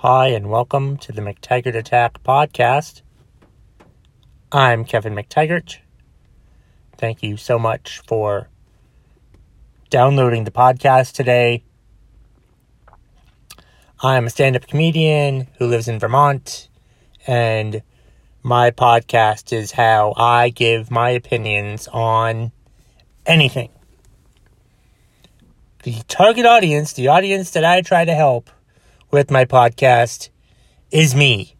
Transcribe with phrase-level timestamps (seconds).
[0.00, 3.00] Hi, and welcome to the McTaggart Attack podcast.
[4.52, 5.78] I'm Kevin McTaggart.
[6.98, 8.50] Thank you so much for
[9.88, 11.64] downloading the podcast today.
[14.02, 16.68] I'm a stand up comedian who lives in Vermont,
[17.26, 17.80] and
[18.42, 22.52] my podcast is how I give my opinions on
[23.24, 23.70] anything.
[25.84, 28.50] The target audience, the audience that I try to help
[29.10, 30.30] with my podcast,
[30.90, 31.56] is me.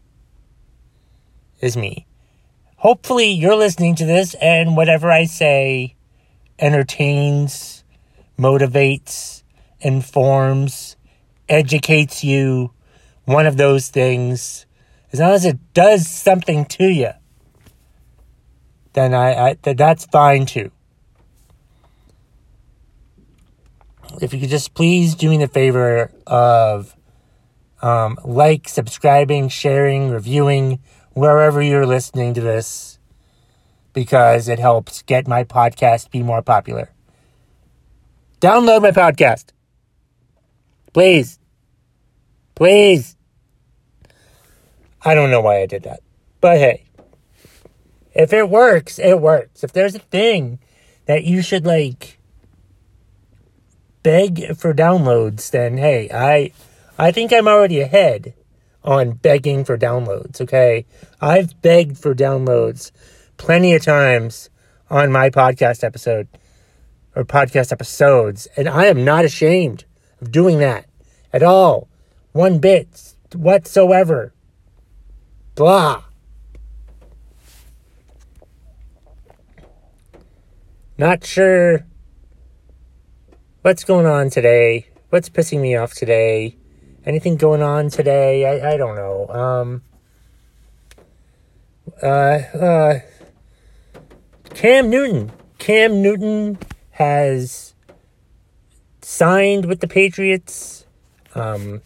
[1.60, 2.06] Is me.
[2.76, 5.96] Hopefully, you're listening to this, and whatever I say
[6.58, 7.84] entertains,
[8.38, 9.42] motivates,
[9.80, 10.96] informs,
[11.48, 12.72] educates you.
[13.24, 14.66] One of those things.
[15.12, 17.10] As long as it does something to you,
[18.92, 20.70] then I, I that's fine too.
[24.20, 26.95] if you could just please do me the favor of
[27.82, 30.80] um, like, subscribing, sharing, reviewing,
[31.12, 32.98] wherever you're listening to this,
[33.92, 36.90] because it helps get my podcast be more popular.
[38.40, 39.46] Download my podcast.
[40.92, 41.38] Please.
[42.54, 43.16] Please.
[45.02, 46.00] I don't know why I did that.
[46.40, 46.84] But hey,
[48.14, 49.62] if it works, it works.
[49.62, 50.58] If there's a thing
[51.06, 52.18] that you should like
[54.02, 56.52] beg for downloads, then hey, I
[56.98, 58.34] I think I'm already ahead
[58.82, 60.86] on begging for downloads, okay?
[61.20, 62.90] I've begged for downloads
[63.36, 64.48] plenty of times
[64.88, 66.28] on my podcast episode
[67.14, 69.84] or podcast episodes, and I am not ashamed
[70.20, 70.86] of doing that
[71.32, 71.88] at all.
[72.32, 74.32] One bit whatsoever.
[75.54, 76.04] Blah.
[80.96, 81.84] Not sure
[83.60, 84.86] what's going on today?
[85.10, 86.56] What's pissing me off today?
[87.06, 88.44] Anything going on today?
[88.44, 89.28] I, I don't know.
[89.28, 89.82] Um,
[92.02, 92.98] uh, uh,
[94.54, 95.30] Cam Newton.
[95.58, 96.58] Cam Newton
[96.90, 97.74] has
[99.02, 100.84] signed with the Patriots.
[101.36, 101.80] Um,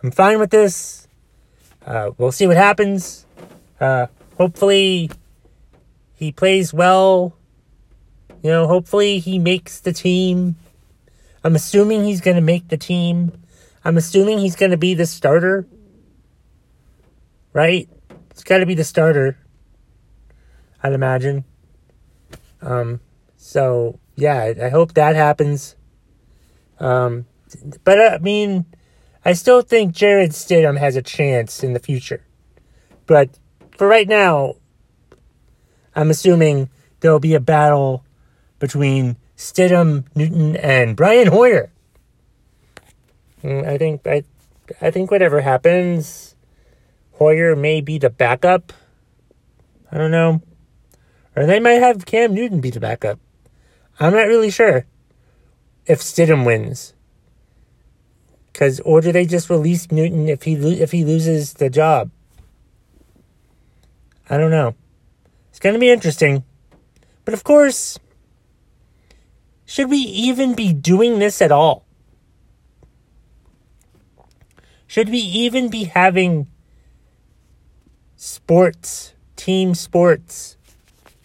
[0.00, 1.08] I'm fine with this.
[1.84, 3.26] Uh, we'll see what happens.
[3.80, 4.06] Uh,
[4.38, 5.10] hopefully,
[6.14, 7.34] he plays well.
[8.44, 10.54] You know, hopefully, he makes the team.
[11.42, 13.41] I'm assuming he's going to make the team.
[13.84, 15.66] I'm assuming he's going to be the starter.
[17.52, 17.88] Right?
[18.30, 19.38] It's got to be the starter.
[20.82, 21.44] I'd imagine.
[22.60, 23.00] Um,
[23.36, 25.76] so, yeah, I, I hope that happens.
[26.78, 27.26] Um,
[27.84, 28.66] but I mean,
[29.24, 32.24] I still think Jarrett Stidham has a chance in the future.
[33.06, 33.38] But
[33.76, 34.54] for right now,
[35.94, 38.04] I'm assuming there'll be a battle
[38.58, 41.72] between Stidham, Newton, and Brian Hoyer.
[43.42, 44.22] Mm, I think I,
[44.80, 46.36] I think whatever happens,
[47.12, 48.72] Hoyer may be the backup.
[49.90, 50.42] I don't know,
[51.36, 53.18] or they might have Cam Newton be the backup.
[54.00, 54.86] I'm not really sure
[55.86, 56.94] if Stidham wins.
[58.54, 62.10] Cause or do they just release Newton if he if he loses the job?
[64.28, 64.74] I don't know.
[65.50, 66.44] It's gonna be interesting,
[67.24, 67.98] but of course,
[69.64, 71.86] should we even be doing this at all?
[74.92, 76.48] Should we even be having
[78.14, 80.58] sports, team sports,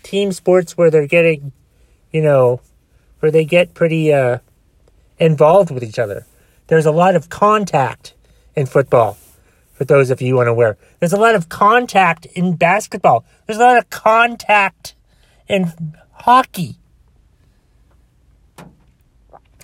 [0.03, 1.51] team sports where they're getting,
[2.09, 2.61] you know,
[3.19, 4.37] where they get pretty uh,
[5.17, 6.25] involved with each other?
[6.67, 8.13] There's a lot of contact
[8.55, 9.17] in football,
[9.73, 10.77] for those of you unaware.
[11.01, 13.25] There's a lot of contact in basketball.
[13.47, 14.95] There's a lot of contact
[15.49, 16.77] in hockey.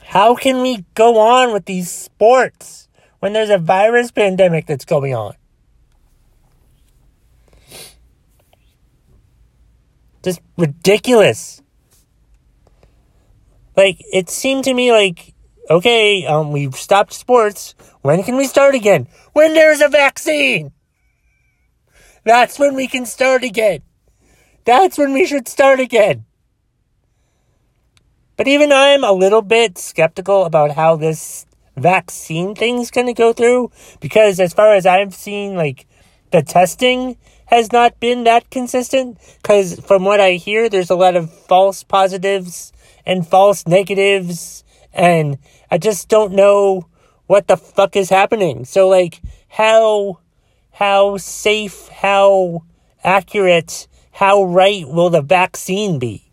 [0.04, 2.83] How can we go on with these sports
[3.24, 5.34] when there's a virus pandemic that's going on?
[10.22, 11.62] Just ridiculous.
[13.78, 15.34] Like, it seemed to me like,
[15.70, 17.76] okay, um, we've stopped sports.
[18.02, 19.08] When can we start again?
[19.32, 20.74] When there's a vaccine!
[22.26, 23.84] That's when we can start again.
[24.66, 26.26] That's when we should start again.
[28.36, 33.34] But even I'm a little bit skeptical about how this vaccine thing's going to go
[33.34, 35.88] through because as far as I've seen like
[36.32, 41.16] the testing has not been that consistent cuz from what I hear there's a lot
[41.16, 42.72] of false positives
[43.06, 45.38] and false negatives and
[45.72, 46.88] I just don't know
[47.26, 48.66] what the fuck is happening.
[48.66, 50.20] So like how
[50.72, 52.64] how safe, how
[53.04, 56.32] accurate, how right will the vaccine be?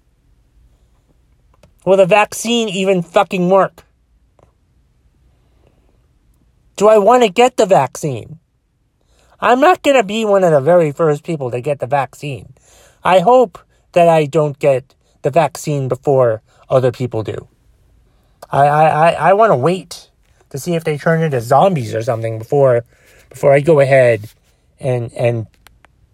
[1.85, 3.85] Will the vaccine even fucking work?
[6.81, 8.39] Do I want to get the vaccine?
[9.39, 12.55] I'm not going to be one of the very first people to get the vaccine.
[13.05, 13.59] I hope
[13.93, 16.41] that I don't get the vaccine before
[16.71, 17.49] other people do.
[18.51, 20.09] I, I, I want to wait
[20.49, 22.87] to see if they turn into zombies or something before
[23.29, 24.31] before I go ahead
[24.79, 25.49] and and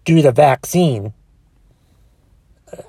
[0.03, 1.13] do the vaccine.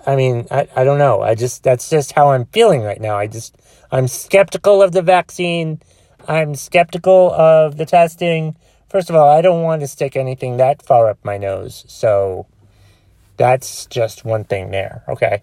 [0.04, 1.22] I mean, I, I don't know.
[1.22, 3.16] I just that's just how I'm feeling right now.
[3.16, 3.56] I just
[3.92, 5.80] I'm skeptical of the vaccine.
[6.26, 8.56] I'm skeptical of the testing.
[8.88, 11.84] First of all, I don't want to stick anything that far up my nose.
[11.88, 12.46] So
[13.36, 15.04] that's just one thing there.
[15.08, 15.42] Okay.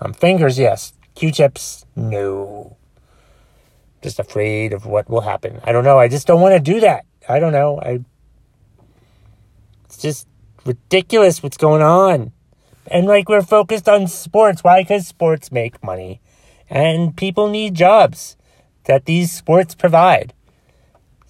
[0.00, 0.92] Um, fingers, yes.
[1.14, 2.76] Q-tips, no.
[4.02, 5.60] Just afraid of what will happen.
[5.64, 5.98] I don't know.
[5.98, 7.04] I just don't want to do that.
[7.28, 7.80] I don't know.
[7.80, 8.04] I.
[9.84, 10.28] It's just
[10.64, 12.32] ridiculous what's going on.
[12.86, 14.64] And like we're focused on sports.
[14.64, 14.82] Why?
[14.82, 16.20] Because sports make money.
[16.70, 18.36] And people need jobs
[18.88, 20.32] that these sports provide.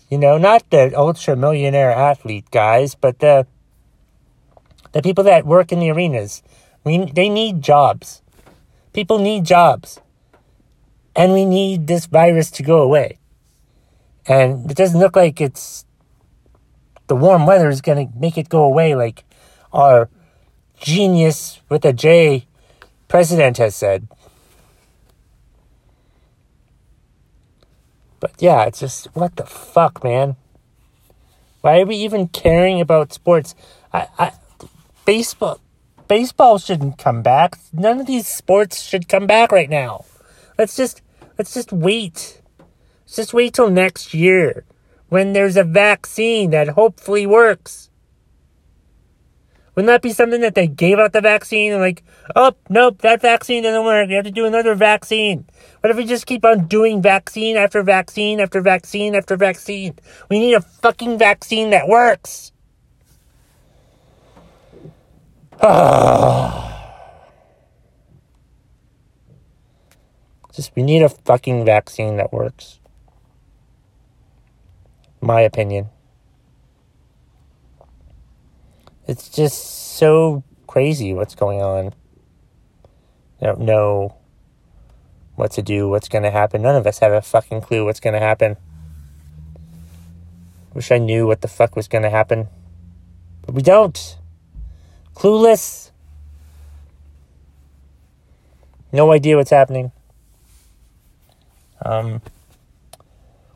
[0.08, 3.46] You know, not the ultra millionaire athlete guys, but the
[4.92, 6.42] the people that work in the arenas.
[6.84, 8.22] We they need jobs.
[8.94, 10.00] People need jobs.
[11.14, 13.18] And we need this virus to go away.
[14.26, 15.84] And it doesn't look like it's
[17.08, 19.24] the warm weather is going to make it go away like
[19.72, 20.08] our
[20.80, 22.46] genius with a J
[23.08, 24.06] president has said.
[28.20, 30.36] But yeah, it's just what the fuck, man.
[31.60, 33.54] Why are we even caring about sports?
[33.92, 34.32] I, I
[35.04, 35.60] baseball
[36.08, 37.58] baseball shouldn't come back.
[37.72, 40.04] None of these sports should come back right now.
[40.58, 41.02] Let's just
[41.36, 42.40] let's just wait.
[43.04, 44.64] Let's just wait till next year
[45.08, 47.87] when there's a vaccine that hopefully works.
[49.78, 52.02] Wouldn't that be something that they gave out the vaccine and like,
[52.34, 54.08] oh nope, that vaccine doesn't work.
[54.08, 55.46] We have to do another vaccine.
[55.78, 59.96] What if we just keep on doing vaccine after vaccine after vaccine after vaccine?
[60.28, 62.50] We need a fucking vaccine that works.
[70.52, 72.80] just we need a fucking vaccine that works.
[75.20, 75.90] My opinion.
[79.08, 81.94] It's just so crazy what's going on.
[83.40, 84.16] I don't know
[85.34, 86.60] what to do, what's going to happen.
[86.60, 88.58] None of us have a fucking clue what's going to happen.
[90.74, 92.48] Wish I knew what the fuck was going to happen.
[93.46, 94.18] But we don't.
[95.14, 95.90] Clueless.
[98.92, 99.90] No idea what's happening.
[101.82, 102.20] Um,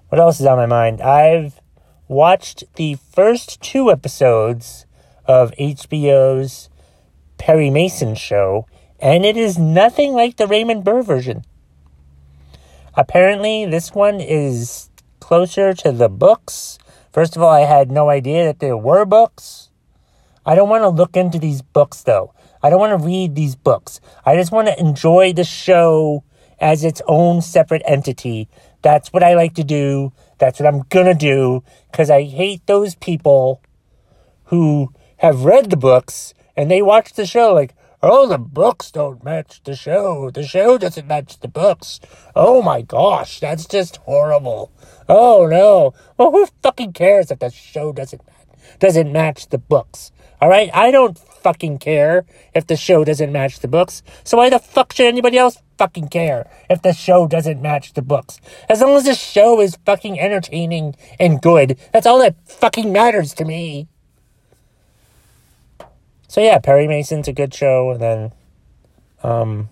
[0.08, 1.02] what else is on my mind?
[1.02, 1.60] I've
[2.08, 4.87] watched the first two episodes
[5.26, 6.69] of HBO's
[7.38, 8.66] Perry Mason show,
[9.00, 11.44] and it is nothing like the Raymond Burr version.
[12.94, 14.90] Apparently, this one is
[15.20, 16.78] closer to the books.
[17.12, 19.70] First of all, I had no idea that there were books.
[20.44, 22.34] I don't want to look into these books, though.
[22.62, 24.00] I don't want to read these books.
[24.25, 26.22] I just want to enjoy the show
[26.60, 28.48] as its own separate entity.
[28.82, 30.12] That's what I like to do.
[30.38, 33.62] That's what I'm going to do because I hate those people
[34.44, 34.92] who
[35.22, 37.74] have read the books and they watch the show like,
[38.04, 40.28] Oh, the books don't match the show.
[40.28, 42.00] The show doesn't match the books.
[42.34, 44.72] Oh my gosh, that's just horrible.
[45.08, 45.94] Oh no.
[46.16, 48.20] Well, who fucking cares if the show doesn't
[48.80, 50.11] doesn't match the books?
[50.40, 54.02] All right, I don't fucking care if the show doesn't match the books.
[54.25, 58.02] So why the fuck should anybody else fucking care if the show doesn't match the
[58.02, 58.40] books?
[58.68, 63.32] As long as the show is fucking entertaining and good, that's all that fucking matters
[63.35, 63.87] to me.
[66.32, 68.32] So yeah, Perry Mason's a good show, and then,
[69.22, 69.68] um,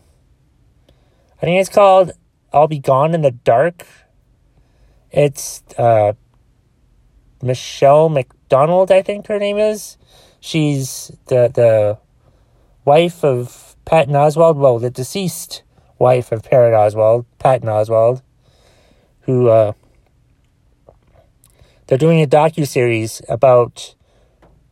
[1.39, 2.13] I think it's called
[2.53, 3.87] "I'll Be Gone in the Dark."
[5.11, 6.13] It's uh,
[7.41, 9.97] Michelle McDonald, I think her name is.
[10.39, 11.99] She's the the
[12.85, 14.57] wife of Patton Oswalt.
[14.57, 15.63] Well, the deceased
[15.99, 18.21] wife of Patton Oswalt, Patton Oswalt,
[19.21, 19.73] who uh,
[21.87, 23.95] they're doing a docu series about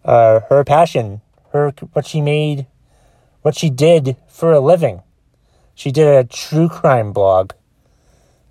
[0.04, 2.66] uh, her passion her what she made,
[3.42, 5.02] what she did for a living.
[5.74, 7.52] She did a true crime blog,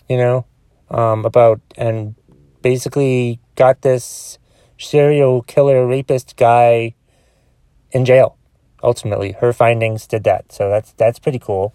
[0.10, 0.46] you know,
[0.90, 2.16] um, about and
[2.62, 4.38] basically got this
[4.78, 6.94] serial killer rapist guy
[7.92, 8.38] in jail.
[8.84, 11.74] Ultimately, her findings did that, so that's that's pretty cool.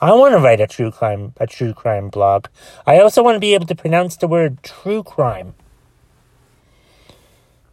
[0.00, 2.46] I want to write a true crime a true crime blog.
[2.86, 5.54] I also want to be able to pronounce the word true crime.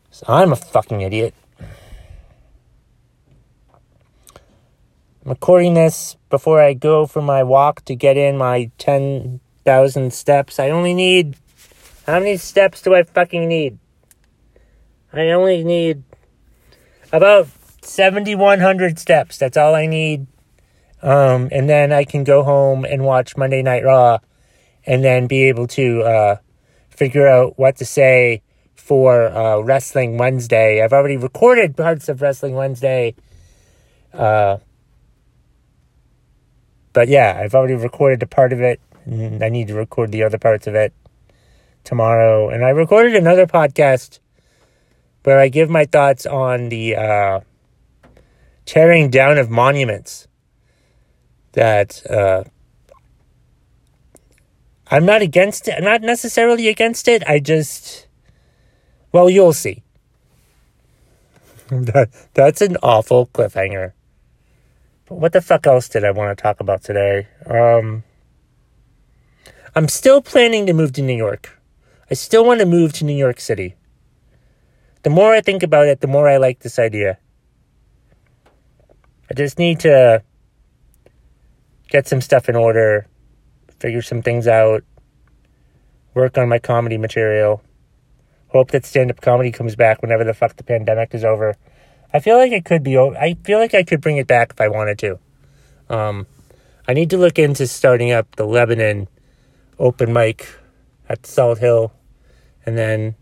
[0.10, 1.36] So I'm a fucking idiot.
[5.26, 10.60] I'm recording this before I go for my walk to get in my 10,000 steps.
[10.60, 11.36] I only need.
[12.06, 13.80] How many steps do I fucking need?
[15.12, 16.04] I only need
[17.12, 17.48] about
[17.82, 19.40] 7,100 steps.
[19.40, 20.28] That's all I need.
[21.02, 24.20] Um, and then I can go home and watch Monday Night Raw
[24.86, 26.36] and then be able to uh,
[26.92, 28.44] figure out what to say
[28.76, 30.84] for uh, Wrestling Wednesday.
[30.84, 33.16] I've already recorded parts of Wrestling Wednesday.
[34.14, 34.58] Uh,
[36.96, 38.80] but yeah, I've already recorded a part of it.
[39.04, 40.94] And I need to record the other parts of it
[41.84, 42.50] tomorrow.
[42.50, 44.20] And I recorded another podcast
[45.24, 47.40] where I give my thoughts on the uh,
[48.66, 50.30] tearing down of monuments
[51.52, 52.46] that uh,
[54.88, 55.84] I'm not against it.
[55.84, 57.28] Not necessarily against it.
[57.28, 58.08] I just,
[59.12, 59.84] well, you'll see.
[61.68, 63.92] that, that's an awful cliffhanger.
[65.08, 67.28] But what the fuck else did I want to talk about today?
[67.46, 68.04] Um,
[69.76, 71.62] I'm still planning to move to New York.
[72.10, 73.76] I still want to move to New York City.
[75.04, 77.20] The more I think about it, the more I like this idea.
[79.30, 80.24] I just need to
[81.90, 83.08] get some stuff in order,
[83.80, 84.84] figure some things out,
[86.16, 87.62] work on my comedy material,
[88.48, 91.56] hope that stand up comedy comes back whenever the fuck the pandemic is over.
[92.16, 94.62] I feel like it could be, I feel like I could bring it back if
[94.62, 95.20] I wanted to.
[95.90, 96.28] Um,
[96.88, 99.10] I need to look into starting up the Lebanon
[99.80, 100.48] open mic
[101.10, 101.92] at Salt Hill
[102.66, 103.16] and then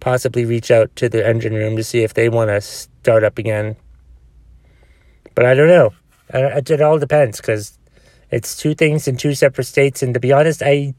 [0.00, 3.36] possibly reach out to the engine room to see if they want to start up
[3.36, 3.76] again.
[5.34, 5.92] But I don't know.
[6.32, 7.78] It all depends because
[8.30, 10.02] it's two things in two separate states.
[10.02, 10.94] And to be honest, I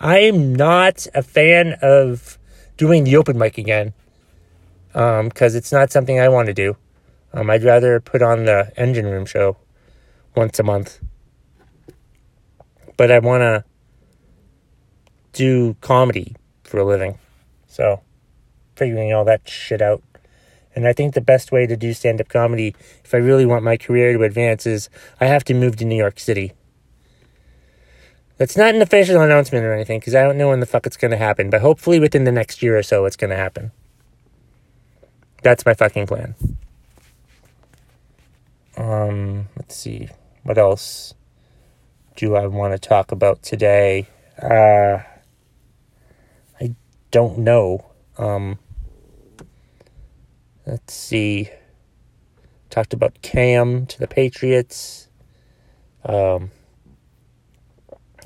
[0.00, 2.38] I'm not a fan of
[2.76, 3.94] doing the open mic again
[4.98, 6.76] because um, it's not something I want to do.
[7.32, 9.56] Um, I'd rather put on the engine room show
[10.34, 10.98] once a month.
[12.96, 13.64] But I want to
[15.32, 17.20] do comedy for a living.
[17.68, 18.00] So,
[18.74, 20.02] figuring all that shit out.
[20.74, 22.74] And I think the best way to do stand up comedy,
[23.04, 24.90] if I really want my career to advance, is
[25.20, 26.54] I have to move to New York City.
[28.36, 30.96] That's not an official announcement or anything, because I don't know when the fuck it's
[30.96, 33.70] going to happen, but hopefully within the next year or so it's going to happen.
[35.42, 36.34] That's my fucking plan.
[38.76, 40.08] Um, let's see.
[40.42, 41.14] What else
[42.16, 44.08] do I want to talk about today?
[44.40, 45.02] Uh,
[46.60, 46.74] I
[47.10, 47.86] don't know.
[48.16, 48.58] Um,
[50.66, 51.50] let's see.
[52.70, 55.08] Talked about Cam to the Patriots.
[56.04, 56.50] Um,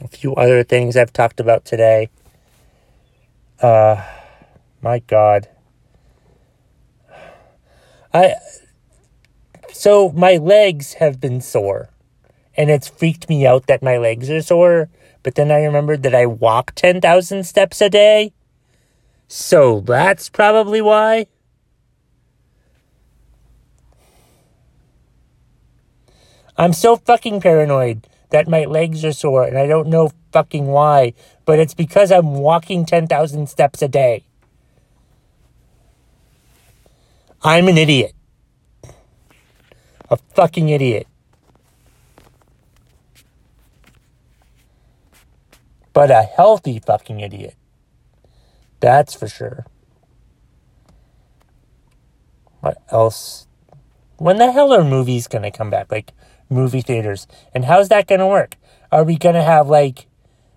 [0.01, 2.11] a few other things I've talked about today.
[3.61, 4.05] Uh,
[4.81, 5.49] my God.
[8.13, 8.35] I
[9.73, 11.91] so my legs have been sore,
[12.57, 14.91] and it's freaked me out that my legs are sore.
[15.23, 18.33] But then I remembered that I walk ten thousand steps a day,
[19.29, 21.27] so that's probably why.
[26.57, 31.15] I'm so fucking paranoid that my legs are sore and I don't know fucking why,
[31.45, 34.25] but it's because I'm walking 10,000 steps a day.
[37.45, 38.15] I'm an idiot.
[40.11, 41.07] A fucking idiot.
[45.93, 47.55] But a healthy fucking idiot.
[48.81, 49.67] That's for sure.
[52.61, 53.47] What else?
[54.17, 55.91] When the hell are movies gonna come back?
[55.91, 56.13] Like,
[56.53, 57.27] movie theaters.
[57.55, 58.57] And how's that going to work?
[58.93, 60.07] Are we going to have like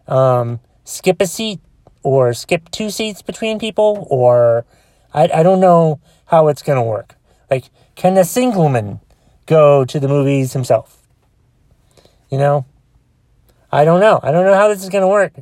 [0.08, 1.60] um, skip a seat
[2.04, 4.06] or skip two seats between people?
[4.10, 4.66] Or
[5.16, 7.16] I, I don't know how it's going to work.
[7.50, 9.00] Like, can a single man
[9.46, 11.02] go to the movies himself?
[12.30, 12.66] You know?
[13.72, 14.20] I don't know.
[14.22, 15.34] I don't know how this is going to work.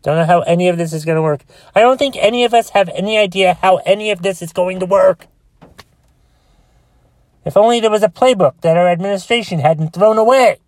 [0.02, 1.46] Don't know how any of this is going to work.
[1.74, 4.78] I don't think any of us have any idea how any of this is going
[4.80, 5.28] to work.
[7.46, 10.58] If only there was a playbook that our administration hadn't thrown away.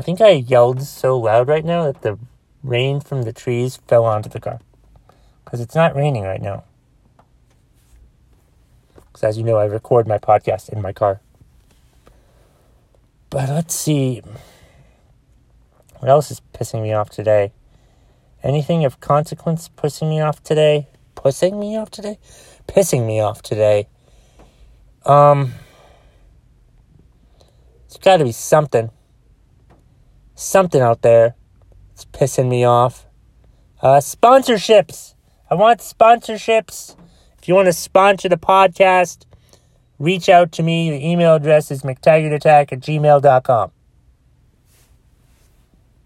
[0.00, 2.18] I think I yelled so loud right now that the
[2.62, 4.58] rain from the trees fell onto the car.
[5.44, 6.64] Because it's not raining right now.
[8.94, 11.20] Because as you know, I record my podcast in my car.
[13.28, 14.22] But let's see.
[15.98, 17.52] What else is pissing me off today?
[18.42, 20.88] Anything of consequence pissing me off today?
[21.14, 22.18] Pissing me off today?
[22.66, 23.86] Pissing me off today.
[25.04, 25.52] Um,
[27.84, 28.90] it's got to be something.
[30.40, 31.34] Something out there.
[31.92, 33.04] It's pissing me off.
[33.82, 35.12] Uh, sponsorships.
[35.50, 36.96] I want sponsorships.
[37.38, 39.26] If you want to sponsor the podcast,
[39.98, 40.88] reach out to me.
[40.88, 43.70] The email address is mctaggartattack at gmail.com.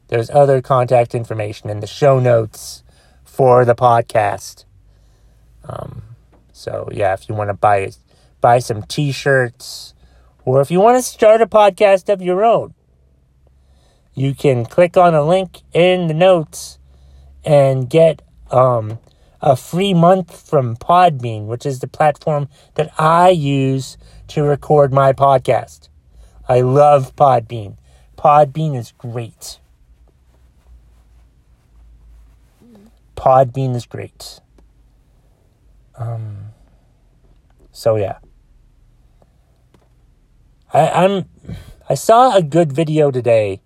[0.09, 2.83] there's other contact information in the show notes
[3.23, 4.64] for the podcast.
[5.69, 6.03] Um,
[6.53, 7.93] so yeah, if you want to buy
[8.41, 9.95] buy some T-shirts,
[10.45, 12.75] or if you want to start a podcast of your own,
[14.14, 16.78] you can click on a link in the notes
[17.44, 18.99] and get um,
[19.40, 25.12] a free month from Podbean, which is the platform that I use to record my
[25.12, 25.88] podcast.
[26.49, 27.76] I love Podbean.
[28.16, 29.59] Podbean is great.
[33.16, 34.40] Podbean is great.
[35.97, 36.52] Um,
[37.73, 38.18] so yeah.
[40.73, 41.25] I, I'm
[41.88, 43.61] I saw a good video today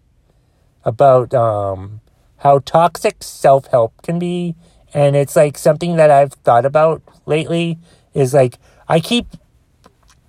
[0.85, 2.01] about um,
[2.39, 4.55] how toxic self help can be,
[4.95, 7.79] and it's like something that I've thought about lately.
[8.15, 8.59] Is like
[8.89, 9.27] I keep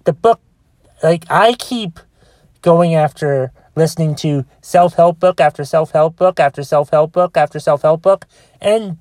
[0.03, 0.41] the book,
[1.01, 1.99] like I keep
[2.61, 7.37] going after listening to self help book after self help book after self help book
[7.37, 8.25] after self help book,
[8.61, 8.97] and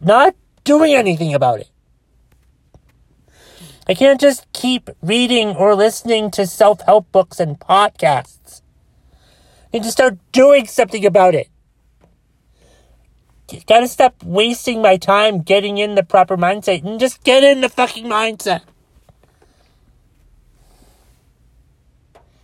[0.00, 1.68] not doing anything about it.
[3.88, 8.41] I can't just keep reading or listening to self help books and podcasts.
[9.72, 11.48] Need to start doing something about it.
[13.66, 17.68] Gotta stop wasting my time getting in the proper mindset and just get in the
[17.68, 18.62] fucking mindset.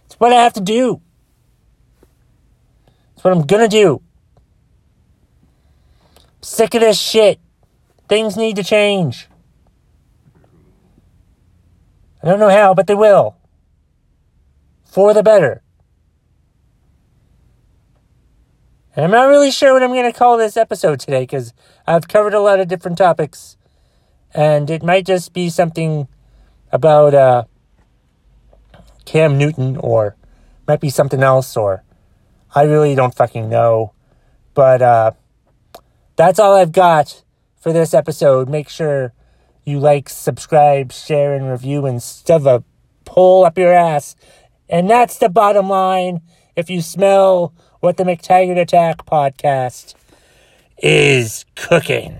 [0.06, 1.00] It's what I have to do.
[3.14, 4.02] It's what I'm gonna do.
[6.40, 7.40] sick of this shit.
[8.08, 9.28] Things need to change.
[12.22, 13.36] I don't know how, but they will.
[14.84, 15.62] For the better.
[18.87, 21.52] And I'm not really sure what I'm going to call this episode today because
[21.86, 23.56] I've covered a lot of different topics.
[24.34, 26.08] And it might just be something
[26.72, 27.44] about uh,
[29.04, 30.16] Cam Newton or
[30.66, 31.84] might be something else or
[32.54, 33.92] I really don't fucking know.
[34.54, 35.12] But uh,
[36.16, 37.22] that's all I've got
[37.56, 38.48] for this episode.
[38.48, 39.12] Make sure
[39.64, 42.64] you like, subscribe, share, and review and stuff a
[43.04, 44.16] pull up your ass.
[44.68, 46.20] And that's the bottom line.
[46.56, 49.94] If you smell what the McTaggart Attack podcast
[50.82, 52.18] is cooking.